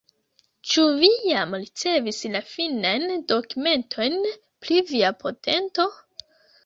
Ĉu 0.69 0.85
vi 1.01 1.09
jam 1.31 1.51
ricevis 1.59 2.21
la 2.35 2.41
finajn 2.53 3.05
dokumentojn 3.33 4.17
pri 4.65 4.81
via 4.93 5.13
patento? 5.21 5.87